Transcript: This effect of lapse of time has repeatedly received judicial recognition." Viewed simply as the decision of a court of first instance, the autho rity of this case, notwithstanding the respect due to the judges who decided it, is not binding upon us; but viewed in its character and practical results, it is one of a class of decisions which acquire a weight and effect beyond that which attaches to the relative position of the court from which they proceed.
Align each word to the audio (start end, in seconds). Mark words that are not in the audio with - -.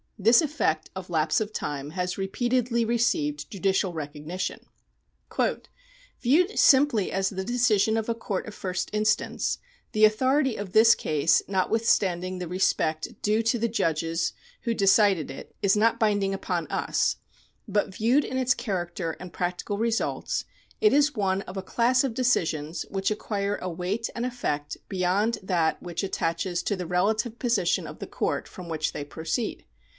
This 0.17 0.41
effect 0.41 0.89
of 0.95 1.09
lapse 1.09 1.41
of 1.41 1.51
time 1.53 1.91
has 1.91 2.17
repeatedly 2.17 2.85
received 2.85 3.49
judicial 3.51 3.91
recognition." 3.93 4.67
Viewed 6.21 6.59
simply 6.59 7.11
as 7.11 7.29
the 7.29 7.43
decision 7.43 7.97
of 7.97 8.07
a 8.09 8.13
court 8.15 8.47
of 8.47 8.53
first 8.53 8.91
instance, 8.93 9.57
the 9.93 10.03
autho 10.03 10.41
rity 10.43 10.59
of 10.59 10.73
this 10.73 10.93
case, 10.93 11.41
notwithstanding 11.47 12.37
the 12.37 12.47
respect 12.47 13.09
due 13.23 13.41
to 13.43 13.57
the 13.57 13.67
judges 13.67 14.33
who 14.61 14.75
decided 14.75 15.31
it, 15.31 15.55
is 15.63 15.75
not 15.75 15.99
binding 15.99 16.35
upon 16.35 16.67
us; 16.67 17.17
but 17.67 17.93
viewed 17.95 18.23
in 18.23 18.37
its 18.37 18.53
character 18.53 19.17
and 19.19 19.33
practical 19.33 19.79
results, 19.79 20.45
it 20.81 20.93
is 20.93 21.15
one 21.15 21.41
of 21.43 21.57
a 21.57 21.63
class 21.63 22.03
of 22.03 22.13
decisions 22.15 22.85
which 22.89 23.09
acquire 23.09 23.57
a 23.57 23.69
weight 23.69 24.07
and 24.15 24.25
effect 24.25 24.77
beyond 24.87 25.39
that 25.41 25.81
which 25.81 26.03
attaches 26.03 26.61
to 26.61 26.75
the 26.75 26.87
relative 26.87 27.39
position 27.39 27.87
of 27.87 27.97
the 27.99 28.07
court 28.07 28.47
from 28.47 28.67
which 28.67 28.93
they 28.93 29.03
proceed. 29.03 29.65